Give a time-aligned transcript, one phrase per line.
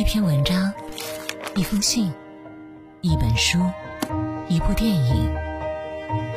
[0.00, 0.72] 一篇文章，
[1.56, 2.10] 一封信，
[3.02, 3.58] 一本书，
[4.48, 5.30] 一部电影，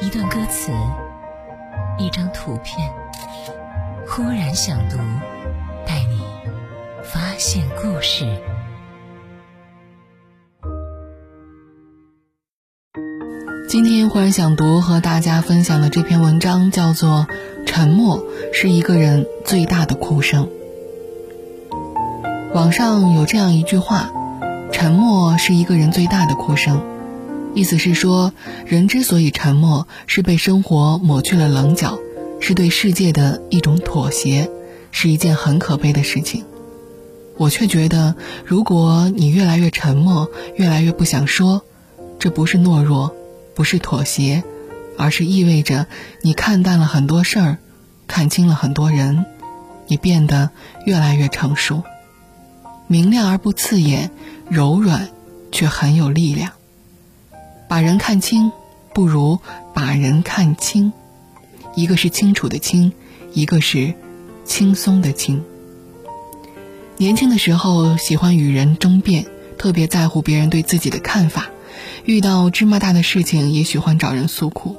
[0.02, 0.74] 一段歌词，
[1.98, 2.92] 一张图片。
[4.06, 4.98] 忽然想读，
[5.86, 6.20] 带你
[7.04, 8.26] 发现故事。
[13.70, 17.26] 今天忽然想读和大家分享的这篇文章叫做
[17.66, 20.48] 《沉默是一个人最大的哭声》。
[22.54, 24.12] 网上有这样一句话
[24.72, 26.84] ：“沉默是一个人最大的哭声。”
[27.56, 28.32] 意思是说，
[28.68, 31.98] 人之所以沉默，是被生活抹去了棱角，
[32.40, 34.52] 是对世界的一种妥协，
[34.92, 36.44] 是一件很可悲的事情。
[37.38, 38.14] 我却觉得，
[38.46, 41.64] 如果你越来越沉默，越来越不想说，
[42.20, 43.16] 这不是懦弱，
[43.56, 44.44] 不是妥协，
[44.96, 45.88] 而是意味着
[46.22, 47.58] 你看淡了很多事儿，
[48.06, 49.26] 看清了很多人，
[49.88, 50.52] 你变得
[50.86, 51.82] 越来越成熟。
[52.94, 54.12] 明亮而不刺眼，
[54.52, 55.10] 柔软
[55.52, 56.52] 却很有力量。
[57.68, 58.52] 把人看清，
[58.94, 59.40] 不如
[59.74, 60.94] 把人看清。
[61.74, 62.94] 一个是清楚的清，
[63.34, 63.96] 一个是
[64.46, 65.44] 轻松的轻。
[66.98, 69.26] 年轻的时候喜欢与人争辩，
[69.58, 71.50] 特别在乎别人对自己的看法。
[72.06, 74.78] 遇到芝麻大的事情，也喜欢找人诉苦。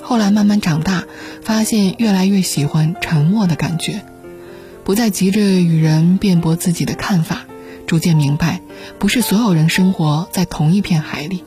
[0.00, 1.06] 后来慢慢长大，
[1.42, 4.02] 发现越来越喜欢沉默的感觉。
[4.84, 7.44] 不再急着与人辩驳自己的看法，
[7.88, 8.60] 逐渐明白，
[8.98, 11.42] 不是所有人生活在同一片海里，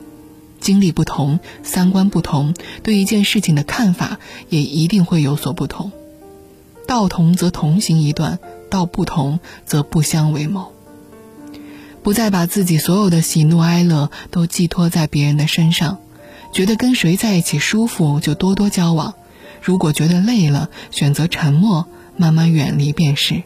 [0.60, 5.92] 经历不同，三观不同，对一件事情的看法也一定会有所不同。
[6.88, 10.72] 道同则同行一段，道不同则不相为谋。
[12.02, 15.98] 不再把自己所有的喜怒哀乐都寄托在别人的身上，
[16.52, 19.14] 觉得跟谁在一起舒服就多多交往，
[19.62, 21.86] 如果觉得累了，选择沉默。
[22.14, 23.42] 慢慢远离便是。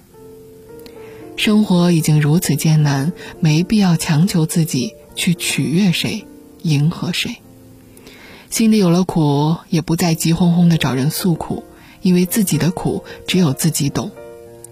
[1.37, 6.25] 生活已经如此艰难，没必要强求自己去取悦谁，
[6.63, 7.37] 迎合谁。
[8.49, 11.65] 心里有了苦，也不再急哄哄的找人诉苦，
[12.01, 14.11] 因为自己的苦只有自己懂。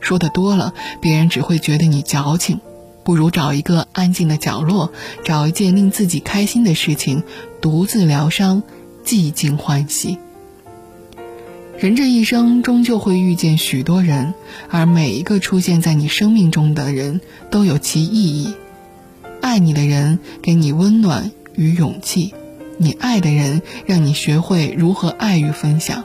[0.01, 2.61] 说的多了，别人只会觉得你矫情。
[3.05, 4.91] 不如找一个安静的角落，
[5.25, 7.23] 找一件令自己开心的事情，
[7.61, 8.63] 独自疗伤，
[9.05, 10.19] 寂静欢喜。
[11.77, 14.33] 人这一生终究会遇见许多人，
[14.71, 17.21] 而每一个出现在你生命中的人
[17.51, 18.55] 都有其意义。
[19.41, 22.33] 爱你的人给你温暖与勇气，
[22.79, 26.05] 你爱的人让你学会如何爱与分享，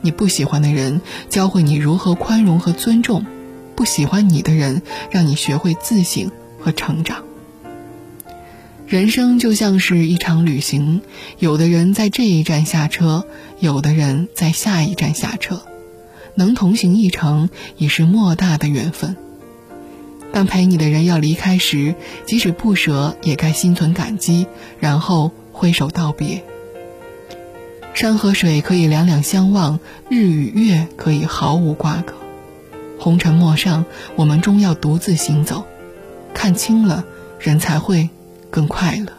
[0.00, 3.26] 你不喜欢的人教会你如何宽容和尊重，
[3.74, 7.24] 不喜欢你的人让你学会自省和成长。
[8.90, 11.00] 人生就像是一场旅行，
[11.38, 13.24] 有的人在这一站下车，
[13.60, 15.62] 有的人在下一站下车，
[16.34, 19.16] 能同行一程已是莫大的缘分。
[20.32, 21.94] 当陪你的人要离开时，
[22.26, 24.48] 即使不舍，也该心存感激，
[24.80, 26.42] 然后挥手道别。
[27.94, 29.78] 山和水可以两两相望，
[30.08, 32.14] 日与月可以毫无瓜葛。
[32.98, 33.84] 红尘陌上，
[34.16, 35.64] 我们终要独自行走，
[36.34, 37.04] 看清了，
[37.38, 38.08] 人才会。
[38.50, 39.12] 更快乐。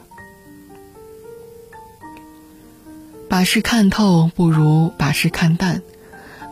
[3.30, 5.82] 把事看透不如把事看淡。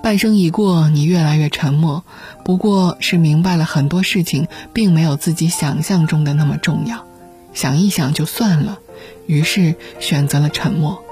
[0.02, 2.06] 半生已过，你越来越沉默，
[2.46, 7.06] 不过是明白了很多事情并没有自己想象中的那么重要，
[7.54, 8.80] 想一想就算了，
[9.28, 11.04] 于是选择了沉默。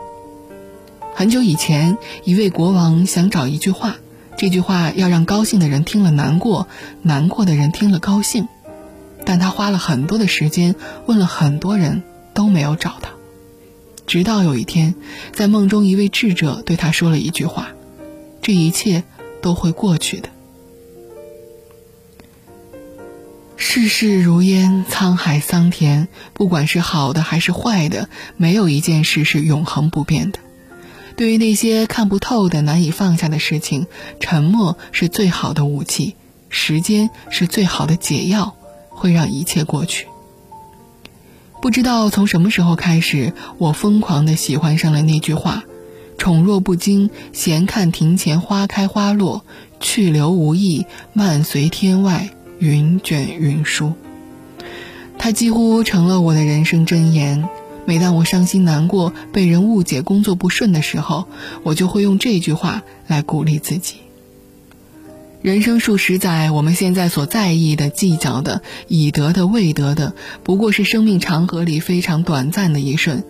[1.16, 3.98] 很久以前，一位国王想找一句话，
[4.38, 6.70] 这句话要让高兴的人听了难过，
[7.02, 8.48] 难过的人听了高兴。
[9.28, 12.02] 但他花了很多的时间，问了很多人，
[12.34, 13.10] 都没有找到。
[14.06, 14.96] 直到有一天，
[15.34, 17.74] 在梦中，一位智者对他说了一句话
[18.42, 19.04] ：“这一切
[19.42, 20.30] 都会过去的。
[23.58, 30.40] 世事如烟，沧海桑田，不管是好的还是坏的，没有一件事是永恒不变的。
[31.18, 33.88] 对于那些看不透的、难以放下的事情，
[34.22, 36.16] 沉默是最好的武器，
[36.48, 38.56] 时间是最好的解药。”
[38.98, 40.08] 会让一切过去。
[41.62, 45.64] 不知道从什么时候开始，我疯狂的喜欢上了那句话
[46.18, 49.44] ：“宠若不惊，闲看庭前花开花落；
[49.80, 52.30] 去留无意，漫随天外
[52.60, 53.94] 云卷云舒。”
[55.18, 57.48] 它几乎成了我的人生箴言。
[57.86, 61.26] 每当我伤心难过、被人误解、工作不顺的时候，
[61.64, 63.96] 我就会用这句话来鼓励自己。
[65.48, 70.14] 人生数十载，我们现在所在意的、计较的、已得的、未得的，
[70.44, 73.24] 不过是生命长河里非常短暂的一瞬。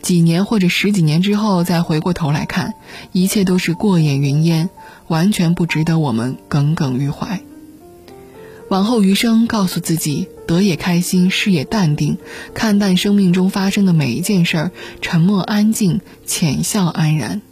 [0.00, 2.74] 几年或者十几年之后，再回过头来看，
[3.10, 4.70] 一切都是过眼云烟，
[5.08, 7.40] 完全不值得我们耿耿于怀。
[8.68, 12.18] 往后余生，告诉自己，得也开心，失也淡定，
[12.54, 14.70] 看淡生命中发生的每一件事儿，
[15.02, 17.42] 沉默安静，浅笑安然。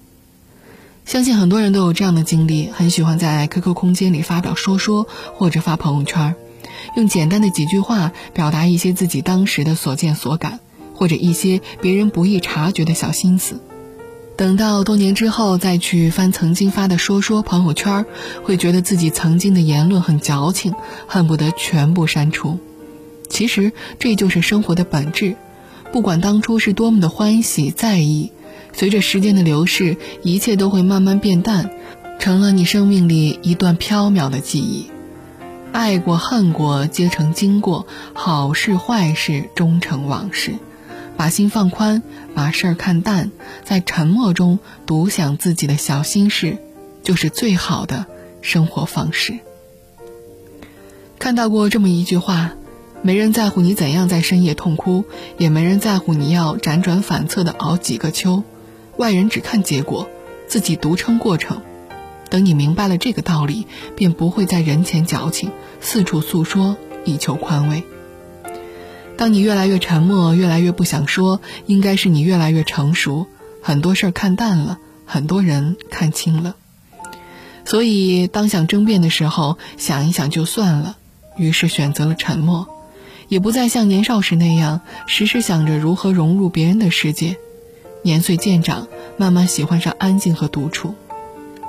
[1.05, 6.37] 相信很多人都有这样的经历，很喜欢在 QQ 空间里发表说说，或者发朋友圈，
[6.97, 10.61] 用简单的几句话表达一些自己当时的所见所感，
[10.95, 13.61] 或者一些别人不易察觉的小心思。
[14.37, 18.07] 等到多年之后再去翻曾经发的说说朋友圈，
[18.45, 20.73] 会觉得自己曾经的言论很矫情，
[21.07, 22.59] 恨不得全部删除。
[23.29, 25.37] 其实这就是生活的本质，
[25.93, 28.33] 不管当初是多么的欢喜在意。
[28.73, 31.71] 随着时间的流逝，一切都会慢慢变淡，
[32.19, 34.91] 成了你生命里一段飘渺的记忆。
[35.73, 40.55] 爱过恨过皆成经过，好事坏事终成往事。
[41.17, 42.03] 把心放宽，
[42.35, 43.31] 把事儿看淡，
[43.65, 46.59] 在沉默中独享自己的小心事，
[47.03, 48.07] 就是最好的
[48.41, 49.39] 生活方式。
[51.19, 52.53] 看到过这么一句话：
[53.03, 55.05] 没人在乎你怎样在深夜痛哭，
[55.39, 58.43] 也没人在乎你要辗转反侧的熬几个秋。
[59.03, 60.09] 外人只看结果，
[60.47, 61.61] 自己独撑过程。
[62.31, 63.67] 等你明白了这个道理，
[63.97, 65.51] 便不会在人前矫情，
[65.81, 67.83] 四处诉说以求宽慰。
[69.17, 73.27] 当你越来越沉默，越来越不想说，应该是你越来越成熟，
[73.61, 76.55] 很多事儿看淡了，很多人看清了。
[77.65, 80.97] 所以，当想争辩的时候，想一想就算了，
[81.37, 82.69] 于是选择了沉默，
[83.27, 87.37] 也不再像年少时那样，时时想着如何融入别人的世界。
[88.03, 90.95] 年岁渐长，慢慢喜欢上安静和独处。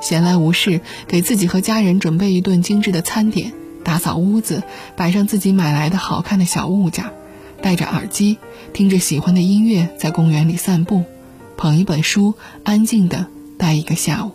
[0.02, 3.54] 闲来无事，给自己和家人准备一顿精致的餐点，
[3.84, 4.64] 打扫屋子，
[4.98, 7.06] 摆上自己买来的好看的小物件，
[7.62, 8.38] 戴着耳机，
[8.74, 11.04] 听着喜欢的音乐，在公园里散步，
[11.56, 12.34] 捧一本书，
[12.64, 13.28] 安静的
[13.58, 14.32] 待一个下午。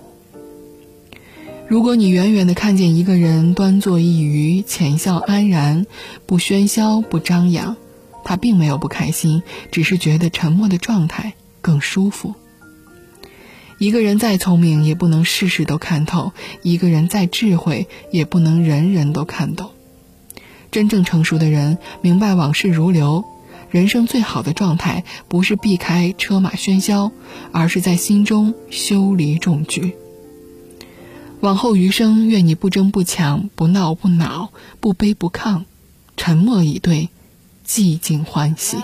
[1.66, 5.84] 如果你远远的看见一个人端坐一隅，浅笑安然，
[6.24, 7.76] 不喧嚣，不张扬，
[8.24, 11.34] 他并没有不开心，只是觉得沉默的状态。
[11.60, 12.34] 更舒服。
[13.78, 16.32] 一个人再聪明，也不能事事都看透；
[16.62, 19.70] 一个人再智慧，也不能人人都看懂。
[20.70, 23.24] 真正成熟的人明白往事如流，
[23.70, 27.12] 人生最好的状态不是避开车马喧嚣，
[27.52, 29.94] 而是在心中修篱种菊。
[31.40, 34.50] 往后余生，愿你不争不抢，不闹不恼，
[34.80, 35.62] 不卑不亢，
[36.16, 37.10] 沉默以对，
[37.64, 38.76] 寂静欢喜。